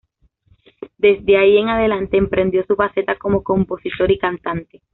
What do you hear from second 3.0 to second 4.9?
como compositor y cantante.